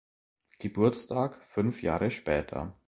Geburtstag 0.57 1.45
fünf 1.45 1.83
Jahre 1.83 2.09
später. 2.09 2.75